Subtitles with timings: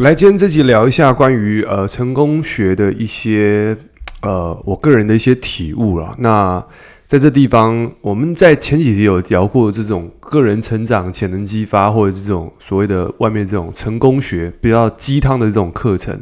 [0.00, 3.76] 来，今天这集聊一下关于呃成功学的一些
[4.22, 6.14] 呃我个人的一些体悟啦。
[6.20, 6.64] 那
[7.04, 16.18] 在这地方，我们在前几集有聊过这种个人成长、潜能激发，或者这种所谓的外面这种成功学比较鸡汤的这种课程。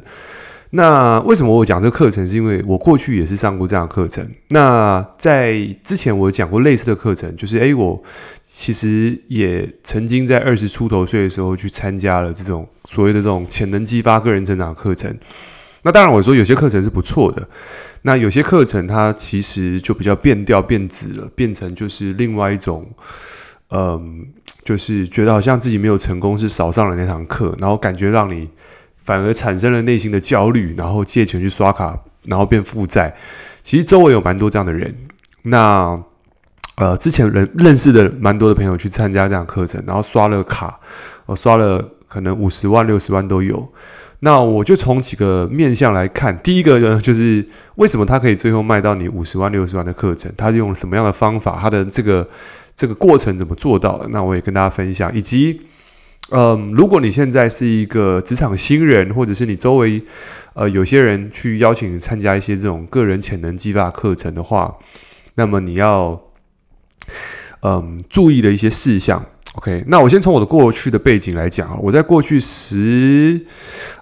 [0.70, 2.26] 那为什么我讲这个课程？
[2.26, 4.28] 是因为我过去也是上过这样的课程。
[4.50, 5.54] 那在
[5.84, 8.02] 之前我讲过类似的课程，就是诶，我
[8.58, 15.16] 其实也曾经在二十出头岁的时候去参加了这种所谓的这种潜能激发个人成长课程。
[15.82, 17.48] 那当然我说有些课程是不错的，
[18.02, 22.84] 那有些课程它其实就比较变调变质了，变成就是另外一种，
[23.70, 24.26] 嗯，
[24.64, 28.50] 就是觉得好像自己没有成功，是少上了那堂课，然后感觉让你。
[29.04, 33.16] 反而产生了内心的焦虑，然后借钱去刷卡，然后变负债。
[33.62, 34.94] 其实周围有蛮多这样的人。
[35.44, 35.98] 那
[36.78, 40.78] 呃，之前人认识的蛮多的朋友去参加这样课程，然后刷了卡，
[41.26, 43.68] 我刷了可能五十万、六十万都有。
[44.20, 47.44] 那我就从几个面向来看，第一个呢，就是
[47.76, 50.32] 为什么他可以最后卖到你五十万、六十万的课程？
[50.36, 51.58] 他是用什么样的方法？
[51.60, 52.28] 他的这个
[52.76, 54.06] 这个过程怎么做到的？
[54.10, 55.60] 那我也跟大家分享，以及。
[56.30, 60.02] 嗯，如果你现在是一个职场新人，或者是你周围
[60.52, 64.76] 呃有些人去邀请你参加一些这种个人潜能激发课程的话，
[65.36, 66.20] 那么你要
[67.62, 69.24] 嗯注意的一些事项。
[69.54, 73.40] OK，那我先从我的过去的背景来讲啊，我在过去十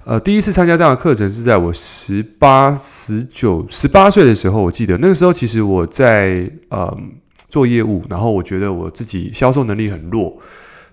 [0.05, 7.13] 呃第一次参加这样的课程是在我十八、十九、十八岁的时候，我记得那个时候其实我在嗯
[7.49, 10.37] 做业务，然后我觉得我自己销售能力很弱。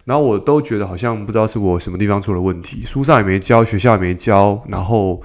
[0.05, 5.21] 然后我都觉得好像不知道是我什么地方出了问题，书上也没教，学校也没教，然后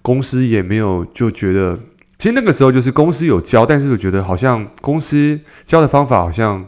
[0.00, 1.78] 公司也没有，就觉得
[2.18, 6.66] 其实那个时候就是公司有教，但是我觉得好像公司教的方法好像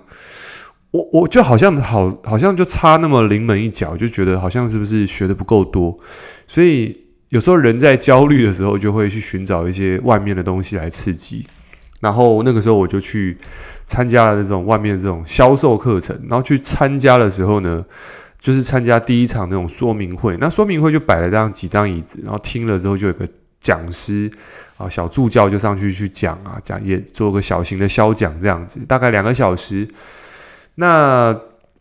[0.91, 5.99] 我我就好像好好像就差那么临门一脚，就觉得好像是不是学的不够多，
[6.47, 6.97] 所以
[7.31, 11.47] 有时候人在焦虑的时候就会去寻找一些外面的东西来刺激，
[12.01, 13.39] 然后那个时候我就去。
[13.89, 17.85] 参加了这种外面这种销售课程，然后去参加的时候呢，
[18.41, 20.37] 就是参加第一场那种说明会。
[20.41, 23.25] 那说明会就摆了这样几张椅子，然后听了之后就有个
[23.61, 24.31] 讲师
[24.77, 29.89] 啊，小助教就上去去讲啊，讲也做个小型的销讲这样子，大概两个小时。
[30.77, 31.35] 那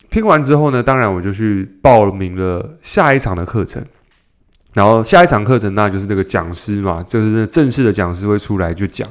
[0.10, 3.84] 听完之后呢，当然我就去报名了下一场的课程。
[4.74, 9.08] 然后下一场课程，那就是那个讲师嘛，就是正式的讲师会出来就讲，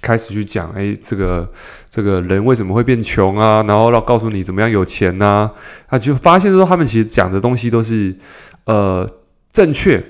[0.00, 1.52] 开始去讲，哎，这个
[1.88, 3.60] 这个人为什么会变穷啊？
[3.66, 5.50] 然后要告诉你怎么样有钱呐？
[5.88, 8.16] 他就发现说，他们其实讲的东西都是
[8.66, 9.10] 呃
[9.50, 10.00] 正确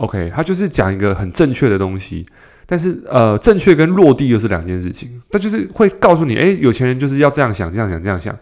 [0.00, 2.26] ，OK，他就是讲一个很正确的东西，
[2.66, 5.20] 但是呃正确跟落地又是两件事情。
[5.30, 8.36] 他就是会告诉你，哎，有钱人就是要这样想，这样想，这样想。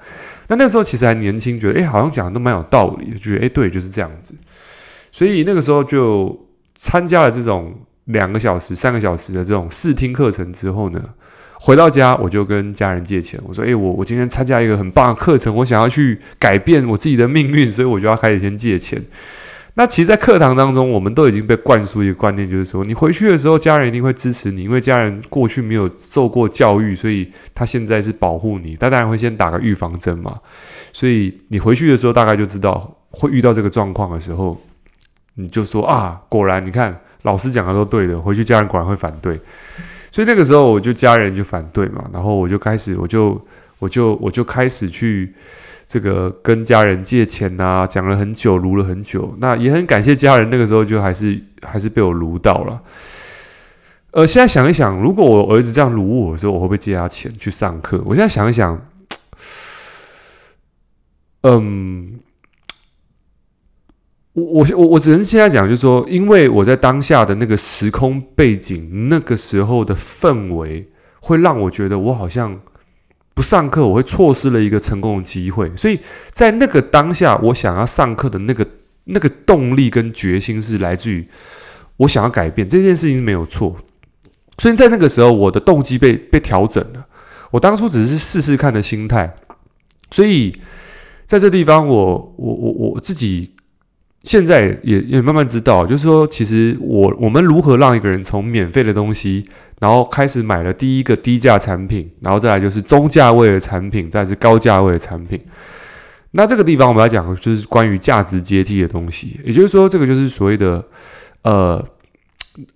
[0.48, 4.34] 那那时候其实还年轻，觉得哎好像讲的都蛮有道理，觉得哎对，就是这样子。
[5.12, 11.02] 所以那个时候就参加了这种两个小时、三个小时的这种试听课程之后呢，
[11.54, 13.40] 回到家我就跟家人借钱。
[13.44, 19.02] 我说：“诶，我我今天参加一个很棒的课程，我想要去改变我自己的命运，所以我就要开始先借钱。”
[19.78, 28.74] 那其实，在课堂当中，我们都已经被灌输一个观念，就是说，你回去的时候，家人一定会支持你，因为家人过去没有受过教育，所以他现在是保护你。
[28.74, 30.40] 他当然会先打个预防针嘛。
[30.92, 34.60] 所以你回去的时候，大概就知道会遇到这个状况的时候。
[35.36, 39.38] 你就说啊，果然你看老师讲的都对的，回去家人果然会反对，
[40.10, 43.40] 所以那个时候我就家人就反对嘛，然后我就开始我就
[43.78, 45.32] 我就我就开始去
[45.88, 52.82] 这个跟家人借钱呐、讲了很久，撸了很久，那也很感谢家人，那个时候就还是还是被我撸到了。
[54.10, 58.02] 呃，现在想一想，如果我儿子这样撸我的时候，我会不会借他钱去上课？
[58.04, 58.86] 我现在想一想，
[61.42, 62.20] 嗯。
[64.34, 70.88] 我我我只能现在讲，就是说，因为我在当下的那个时空背景，那个时候的氛围，
[71.20, 72.60] 会让我觉得我好像
[73.38, 75.70] 不上课，我会错失了一个成功的机会。
[75.76, 76.00] 所以
[76.32, 78.66] 在那个当下，我想要上课的那个
[79.04, 81.24] 那个动力跟决心，是来自于
[81.98, 83.76] 我想要改变这件事情是没有错。
[84.58, 87.06] 所以在那个时候，我的动机被被调整了。
[87.52, 89.32] 我当初只是试试看的心态。
[90.10, 90.58] 所以
[91.24, 93.52] 在这地方我，我我我我自己。
[94.24, 99.44] 现在也也慢慢知道，就是说，其实我我们如何让一个人从免费的东西，
[99.80, 105.40] 然后开始买了第一个低价产品，然后再来就是中价位的产品，再是高价位的产品。
[106.32, 110.84] 那这个地方我们要讲的就是关于价值阶梯的东西，也就是说，这个就是所谓的
[111.42, 111.82] 呃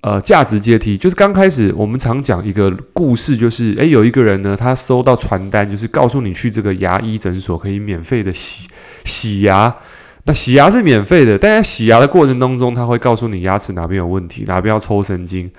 [0.01, 0.97] 呃价值阶梯。
[0.97, 8.69] 就是刚开始我们常讲一个故事，就是诶，有一个人呢，他收到传单，就是告诉你去这个牙医诊所可以免费的洗
[9.05, 9.77] 洗牙。
[10.25, 15.51] 那洗牙是免费的，但在洗牙的过程当中，他会告诉你牙齿哪边有问题，哪边要抽神经，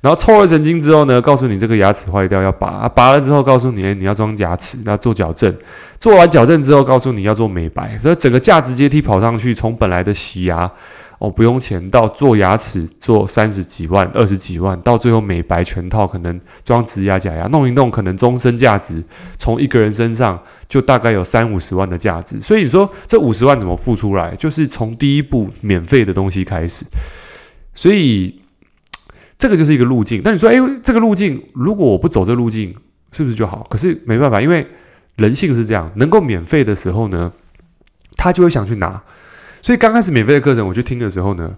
[0.00, 5.52] 然后抽了神经之后呢，告诉你这个牙齿坏掉要拔，拔了之后告诉你你要装牙齿，要做矫正，
[5.98, 10.70] 做完矫正之后告诉你要做美白，所以整个价值阶梯跑上去，从本来的洗牙。
[11.22, 19.04] 哦，不用钱，到做牙齿做三十几万、二十几万，到最后美白全套，可能装植牙、假牙，弄一弄，可能终身价值
[19.38, 22.40] 从一个人身上就大概有三五十万的价值。
[22.40, 24.34] 所以你说这五十万怎么付出来？
[24.34, 26.84] 就是从第一步免费的东西开始。
[27.72, 28.42] 所以
[29.38, 30.20] 这个就是一个路径。
[30.24, 32.74] 但你说，诶，这个路径如果我不走这路径，
[33.12, 33.64] 是不是就好？
[33.70, 34.66] 可是没办法，因为
[35.14, 37.30] 人性是这样，能够免费的时候呢，
[38.16, 39.00] 他就会想去拿。
[39.62, 41.56] 所以刚开始免费的课程我去听的时候呢，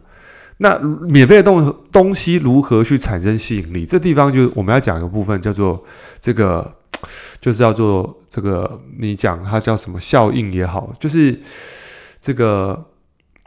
[0.59, 3.85] 那免费的东东西如何去产生吸引力？
[3.85, 5.83] 这地方就我们要讲一个部分，叫做
[6.21, 6.77] 这个，
[7.41, 11.41] 就是叫做这个，你讲它叫什么效应也好，就是
[12.21, 12.87] 这个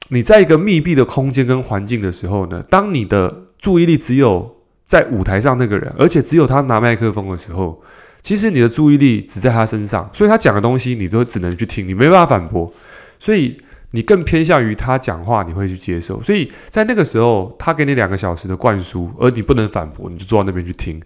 [0.10, 7.82] 你在一个密闭的空间跟环境的时候呢，当你的注意力只有在舞台上那个人，而且只有他拿麦克风的时候，
[8.22, 12.74] 其实你的注意力只在他身上，所以他讲的东西你都只能去听，你没办法反驳，
[13.20, 13.62] 所以。
[13.92, 16.22] 你更偏向于他讲话，你会去接受。
[16.22, 21.02] 所以在那个时候，他给你两个小时的灌输，而你不能反驳，你就坐到那边去听。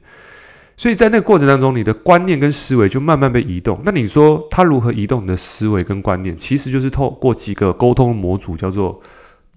[0.76, 3.80] 所以在那个过程当中，你的观念跟思维就慢慢被移动。
[3.84, 6.36] 那你说他如何移动你的思维跟观念？
[6.36, 9.00] 其实就是透过几个沟通模组，叫做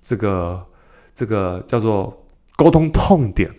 [0.02, 0.62] 这个
[1.14, 2.26] 这个叫做
[2.56, 3.50] 沟通痛点。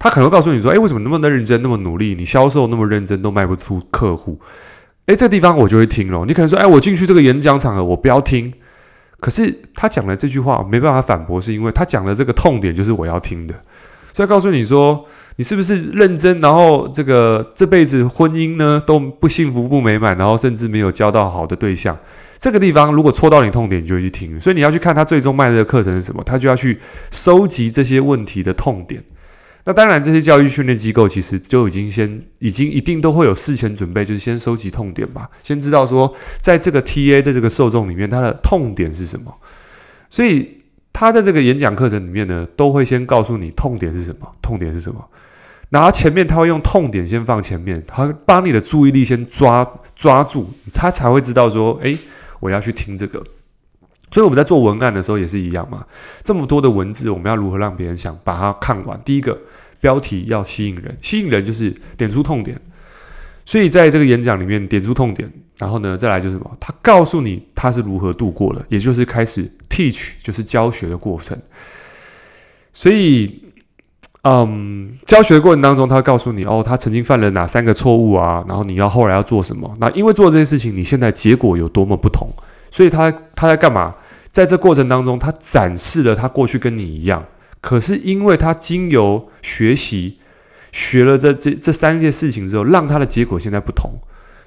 [0.00, 2.16] 他可能告诉你说：“诶，为什么那么的认真，那么努力？
[2.18, 4.40] 你销售那么认真，都卖不出客户？”
[5.06, 6.24] 诶，这地方我就会听了。
[6.26, 8.52] 你可能说：“诶，我进去这个演讲场合，我不要听。”
[9.24, 13.54] 可是他讲的这句话，我没办法反驳，是因为他讲的这个痛点就是我要听的，
[14.12, 15.02] 所以告诉你说，
[15.36, 21.96] 你是不是认真，然后这个这辈子婚姻呢都不幸福不美满，然后甚至没有交到好的对象。
[22.36, 24.38] 这个地方如果戳到你痛点，你就去听。
[24.38, 26.78] 所以你要去看他最终卖的课程是什么，他就要去
[27.10, 29.02] 收集这些问题的痛点。
[29.66, 39.34] 那当然，这些教育训练机构其实就已经先已经一定都会有事前准备，就是先收集痛点吧，先知道说，在这个 TA 在这个受众里面，他的痛点是什么。
[40.10, 40.60] 所以
[40.92, 45.02] 他在这个演讲课程里面呢，都会先告诉你痛点是什么，痛点是什么。
[45.70, 51.98] 然后前面他会用痛点先放前面，他会把你的注意力先抓抓住，他才会知道说，诶，
[52.40, 53.24] 我要去听这个。
[54.14, 55.84] 所以我们在做文案的时候也是一样嘛，
[56.22, 58.96] 这么多的文字，我们要如何让别人想把它看完？
[59.04, 59.36] 第一个。
[59.80, 62.58] 标题要吸引人，吸引人就是点出痛点。
[63.44, 66.50] 所以在这个演讲里面点出痛点，然后呢，再来就是什么？
[66.58, 71.38] 他告诉你他是如何度过的，也就是开始 teach，就是教学的过程。
[72.72, 73.42] 所以，
[74.22, 78.42] 嗯，教学的过程当中，他告诉你哦，他曾经犯了哪三个错误啊？
[78.48, 79.70] 然后你要后来要做什么？
[79.80, 82.26] 那因为做这些事情，你现在结果有多么不同？
[82.70, 83.94] 所以他他在干嘛？
[84.34, 87.24] 在这过程当中，他展示了他过去跟你一样。
[87.60, 90.18] 可是，因为他经由学习，
[90.72, 93.92] 学了这这这三件事情之后，让他的结果现在不同。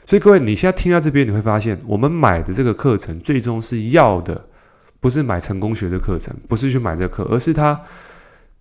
[0.05, 4.45] 所以，各位，你现在听到这边，你会发现，我们买的这个课程，最终是要的，
[4.99, 7.79] 不是买成功学的课程，不是去买这课，而是他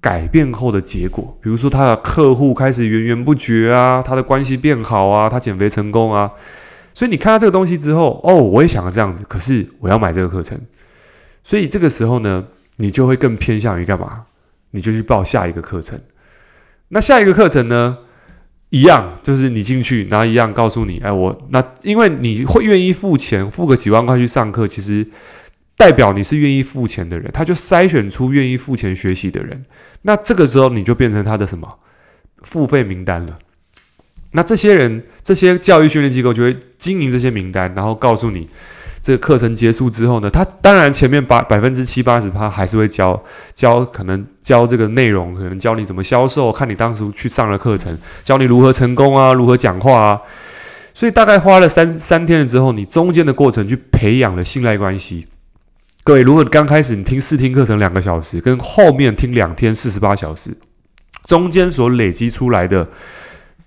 [0.00, 1.36] 改变后的结果。
[1.42, 6.30] 比如说，他的客户开始源源不绝啊，他的关系变好啊，他减肥成功啊。
[6.94, 10.56] 所以，你看到这个东西之后，哦，我也想要这样子，可是我要买这个课程。
[11.46, 12.44] 所以，这个时候呢，
[12.78, 14.24] 你就会更偏向于干嘛？
[14.72, 16.00] 你就去报下一个课程，
[16.88, 17.98] 那下一个课程呢？
[18.70, 25.06] 一样，就是你进去，然后一样告诉你，哎，我那因为你会愿意付钱，付个几万块去上课，其实
[25.76, 29.66] 代表你是愿意付钱的人，他就筛选出愿意付钱学习的人。
[30.02, 31.78] 那这个时候你就变成他的什么
[32.42, 33.36] 付费名单了？
[34.32, 38.48] 那这些人，这些教育训练机构就会经营这些名单，然后告诉你。
[39.06, 43.22] 这个课程结束之后呢，他当然前面八百分之七八十他还是会教
[43.54, 50.20] 教，可能教这个内容，可能教你怎么销售，看你当时去上了课程，教你如何成功啊，如何讲话啊。
[50.92, 55.28] 所以大概花了三三天了之后，你中间的过程去培养了信赖关系。
[56.02, 60.50] 各位，如果刚开始你听试听课程两个小时，跟后面听两天四十八小时，
[61.26, 62.88] 中间所累积出来的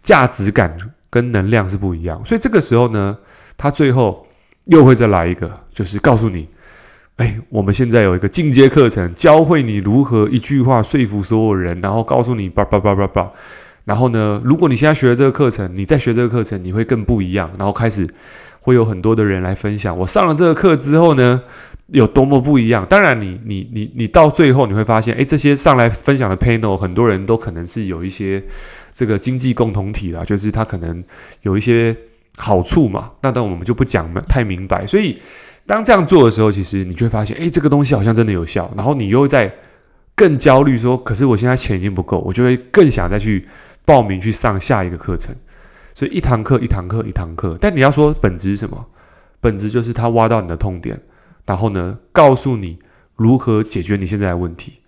[0.03, 0.75] 价值感
[1.09, 2.21] 跟能量是不一样。
[2.25, 3.19] 所以这个时候呢，
[3.55, 4.25] 他最后。
[4.65, 6.47] 又会再来一个，就是告诉你，
[7.15, 13.31] 哎，我们现在有一个进阶课程，教会你如何一句话说服所有人，然后告诉你叭叭叭叭叭。
[13.85, 17.49] 然后呢，如果你现在学了这个课程，你再学这个课程，你会更不一样。
[17.57, 18.07] 然后开始
[18.61, 21.41] 会有很多的人来分享，我上了这个课之后呢，
[21.87, 22.85] 有多么不一样。
[22.87, 28.43] 当然你，你你你到最后你会发现，哎，这些上来分享的 panel，很多人都可能是有一些
[28.91, 31.03] 这个经济共同体啦，就是他可能
[31.41, 31.97] 有一些。
[32.39, 34.87] 好处嘛，那当我们就不讲太明白。
[34.87, 35.21] 所以
[35.65, 38.71] 当这样做的时候，其实你就会发现，诶，这个东西好像真的有效。
[38.75, 39.53] 然后你又在
[40.15, 43.45] 更焦虑，说，可是我现在钱已经不够，我就会更想再去
[43.83, 45.35] 报名去上下一个课程。
[45.93, 48.87] 所以一堂课一堂课一堂课，但你要说本质是什么？
[49.41, 50.99] 本质就是他挖到你的痛点，
[51.45, 52.79] 然后呢，告诉你
[53.15, 54.79] 如何解决你现在的问题，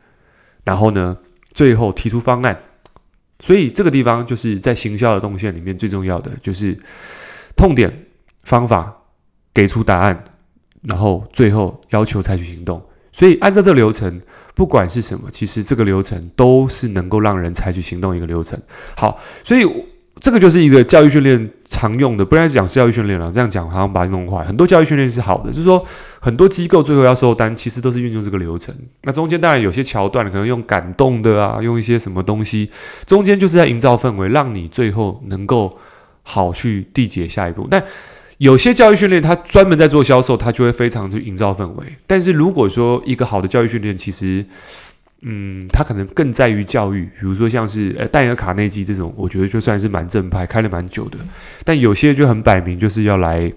[0.63, 1.17] 然后呢，
[1.53, 2.57] 最后提出方案。
[3.39, 6.77] 所以这个地方就是在行销的动线里面最重要的，就是
[7.61, 8.05] 痛点、
[8.41, 8.91] 方法，
[9.53, 10.23] 给出答案，
[10.81, 12.81] 然后最后要求采取行动。
[13.11, 14.19] 所以按照这个流程，
[14.55, 18.59] 不管是什么，其实这个流程都是能够让人采取行动一个流程。
[18.95, 19.63] 好，所以。
[20.19, 24.43] 这个就是一个教育训练常用的，不然讲教育训练了，这样讲好像把它弄坏。
[24.43, 25.83] 很多教育训练是好的，就是说
[26.19, 28.75] 很多机构最后要收单，其实都是运用这个流程。
[29.01, 32.69] 那中间当然有些桥段可能用感动的啊，用一些什么东西，
[33.07, 35.79] 中间就是在营造氛围，让你最后能够
[36.23, 37.67] 好去缔结下一步。
[37.69, 37.83] 但
[38.37, 41.85] 有些教育训练它专门在做销售，它就会非常去营造氛围。
[42.07, 44.45] 但是如果说一个好的教育训练，其实
[45.23, 51.19] 嗯，他可能更在于教育，比如说像是呃戴尔卡内基这种，我觉得就算是蛮正派，开了蛮久的。
[51.63, 53.53] 但有些就很摆明就是要来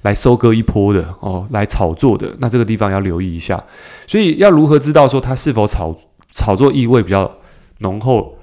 [0.00, 2.34] 来收割一波的哦，来炒作的。
[2.38, 3.62] 那这个地方要留意一下。
[4.06, 5.94] 所以要如何知道说他是否炒
[6.32, 7.36] 炒作意味比较
[7.80, 8.38] 浓厚？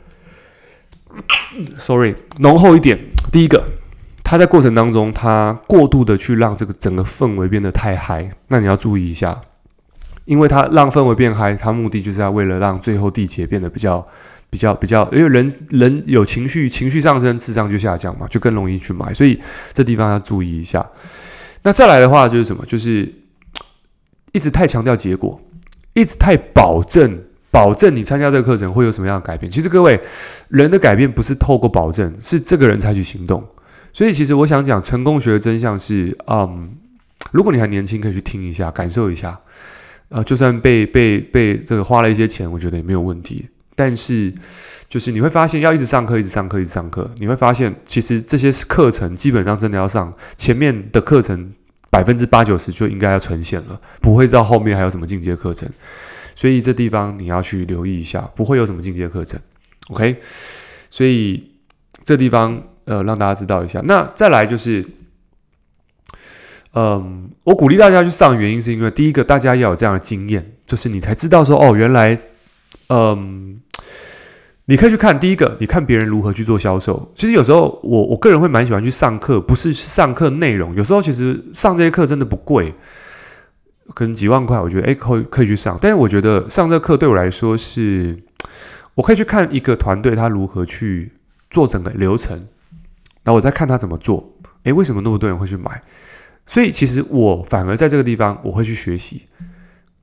[1.79, 3.10] Sorry，浓厚一点。
[3.31, 3.63] 第一个，
[4.23, 9.41] 他在过程当中他过度的去让这个整个氛围变得太嗨，那你要注意一下。
[10.25, 14.05] 因为他让氛围变嗨，他目的就是要为了让最后地结变得比较、
[14.49, 19.41] 比较、比较，因为人人有情绪，情绪上升，智商就下降嘛，就更容易去买，所以
[19.73, 20.87] 这地方要注意一下。
[21.63, 22.63] 那再来的话就是什么？
[22.65, 23.11] 就是
[24.31, 25.41] 一直太强调结果，
[25.93, 29.51] 一直太保证，保证你参加这个课程会有什么样的改变。
[29.51, 29.99] 其实各位，
[30.47, 33.45] 人的改变不是透过保证，是这个人采取行动。
[33.93, 36.71] 所以其实我想讲成功学的真相是，嗯，
[37.31, 39.37] 如果你还年轻，可以去听一下，感受一下。
[40.09, 43.47] 呃，就算被被被这个花了一些钱，我觉得也没有问题。
[43.75, 44.33] 但是，
[44.89, 51.53] 就是你会发现，要一直上课，一直上课，一直上课，你会发现，其实这些课程基本上真的要上前面的课程，
[51.89, 55.67] 百分之八九十就应该要呈现了，不会到后面还有什么进阶课程。
[56.35, 59.39] 所以这地方你要去留意一下，不会有什么进阶课程。
[59.89, 60.17] OK，
[60.89, 61.51] 所以
[62.03, 63.81] 这地方呃让大家知道一下。
[63.85, 64.85] 那再来就是。
[66.73, 72.17] 嗯，我鼓励大家去上，原因是因为第一个，大家要有这样的经验，就是你才知道说，哦，原来，
[72.87, 73.59] 嗯，
[74.63, 77.11] 你可以去看第一个，你看别人如何去做销售。
[77.13, 82.73] 其实有时候我我个人会蛮喜欢去上课，不是上课内容，有时候其实上这些课真的不贵，
[83.93, 85.77] 可能几万块，我觉得诶可以可以去上。
[85.81, 88.17] 但是我觉得上这课对我来说是，
[88.95, 91.11] 我可以去看一个团队他如何去
[91.49, 92.37] 做整个流程，
[93.23, 95.81] 然后我再看他怎么做，诶，为什么那么多人会去买？
[96.45, 99.27] 所以其实我反而在这个地方我会去学习，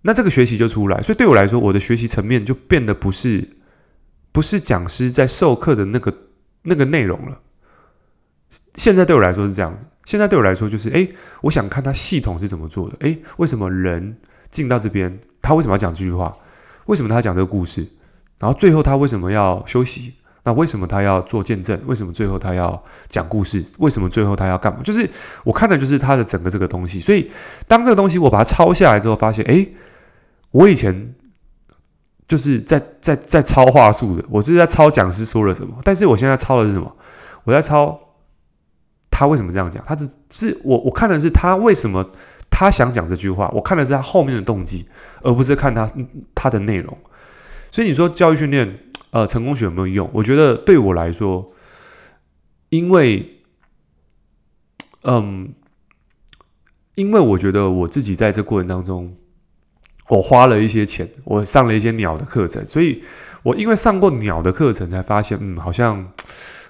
[0.03, 1.03] 那这个学习就出来。
[1.03, 3.49] 所以对我来说，我的学习层面就变得不是
[4.33, 6.15] 不是讲师在授课的那个
[6.63, 7.41] 那个内容了。
[8.77, 9.89] 现在对我来说是这样子。
[10.05, 11.13] 现在对我来说就是，诶，
[11.43, 12.97] 我想看他系统是怎么做的。
[13.01, 14.17] 诶，为什么人
[14.51, 16.35] 进到这边，他为什么要讲这句话？
[16.87, 17.87] 为什么他讲这个故事？
[18.39, 20.15] 然后最后他为什么要休息？
[20.45, 21.79] 那为什么他要做见证？
[21.87, 23.63] 为什么最后他要讲故事？
[23.79, 24.81] 为什么最后他要干嘛？
[24.83, 25.07] 就是
[25.45, 26.99] 我看的就是他的整个这个东西。
[27.01, 27.31] 所以
[27.67, 29.75] 当这个东西我把它抄下来之后，发现，诶，
[30.53, 31.15] 我以前
[32.27, 35.77] 就是在在在抄话术的，我是在抄讲师说了什么。
[35.85, 36.97] 但是我现在抄的是什么？
[37.45, 38.01] 我在抄
[39.19, 39.83] 他为什么这样讲？
[39.85, 42.09] 他是是我我看的是他为什么
[42.49, 43.49] 他想讲这句话？
[43.53, 44.87] 我看的是他后面的动机，
[45.23, 45.91] 而不是看他
[46.35, 46.97] 他的内容。
[47.73, 48.79] 所以你说教育训练。
[49.11, 50.11] 呃，成功学有没有用？
[50.13, 51.51] 我觉得对我来说，
[52.69, 53.41] 因为，
[55.03, 55.55] 嗯，
[56.95, 59.17] 因为我觉得我自己在这过程当中，
[60.09, 63.03] 我花了一些钱，我上了一些鸟的课程，所以
[63.43, 66.13] 我因为上过鸟的课程，才发现，嗯，好像。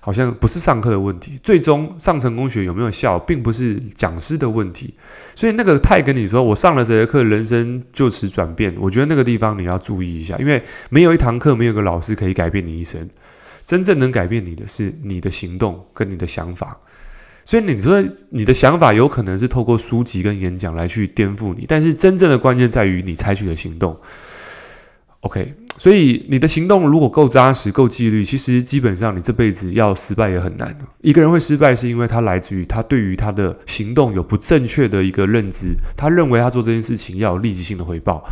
[0.09, 4.95] 好像不是上课的问题，最终上成功学有没有效，并不是讲师的问题。
[5.35, 8.75] 所以那个太跟你说，我上了这节课，人生就此转变。
[8.81, 13.07] 我觉得那个地方你要注意一下，因为没有一堂课，没有个老师可以改变你一生。
[13.67, 16.75] 真正能改变你的是你的行动跟你的想法。
[17.45, 23.95] 所以你说你的想法有可能是透过书籍跟演讲来去颠覆你，但是真正的关键在于你采取的行动。
[25.29, 25.55] OK。
[25.77, 30.77] 所以你的行动如果够扎实、够纪律，其实基本上你这辈子要失败也很难。
[31.03, 38.29] 一个人会失败，是因为他来自于他对于他的行动有不正确的一个认知，他认为他做这件事情要有立即性的回报。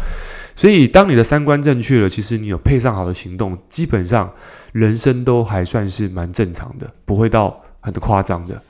[0.57, 4.33] 所以当你的三观正确了，其实你有配上好的行动，基本上
[4.73, 8.61] 人生都还算是蛮正常的，不会到很夸张的。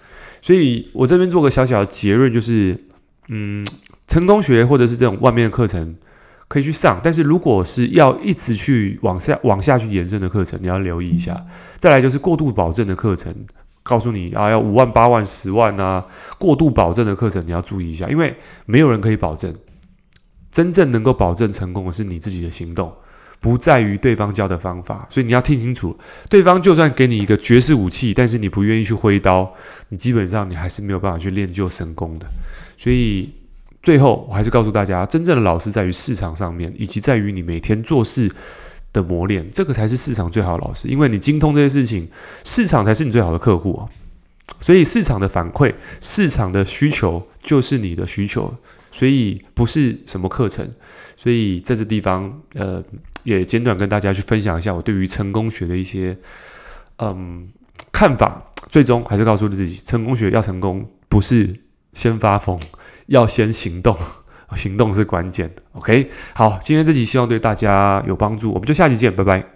[0.42, 2.78] 所以我这边做个小小的结论，就是，
[3.28, 3.64] 嗯。
[4.08, 5.96] 成功学或者是这种外面的课程
[6.48, 11.44] 可以去上，但是如果是要一直去往下往下去延伸的课程，你要留意一下。
[11.78, 13.34] 再来就是过度保证的课程，
[13.82, 16.04] 告诉你啊要五万、八万、十万啊，
[16.38, 19.54] 过度保证的课程你要注意一下，因为没有人可以保证，
[20.50, 22.92] 真正能够保证成功的是你自己的行动。
[23.38, 25.96] 不在于对方教的方法，所以你要听清楚，
[26.28, 29.52] 对方就算给你一个绝世武器，但是你不愿意去挥刀，
[29.90, 32.26] 你基本上你还是没有办法去练就神功的。
[32.78, 33.30] 所以
[33.86, 38.28] 最后我还是告诉大家，真正的老师在于市场上面，以及在于你每天做事
[38.92, 40.88] 的磨练，这个才是市场最好的老师。
[40.88, 42.08] 因为你精通这些事情，
[42.42, 43.86] 市场才是你最好的客户啊。
[44.58, 48.52] 所以市场的反馈，市场的需求就是你的需求，
[48.90, 50.68] 所以不是什么课程。
[51.16, 52.82] 所以在这地方，呃。
[53.22, 56.16] 也简短跟大家去分享一下我对于成功学的一些
[56.98, 57.48] 嗯
[57.92, 61.52] 看法，最终还是告诉自己，成功学要成功，不是
[61.92, 62.56] 先发疯，
[63.06, 63.96] 要先行动，
[64.56, 65.50] 行动是关键。
[65.72, 69.55] OK，好，今天这集希望对大家有帮助，我们就下期见，拜拜。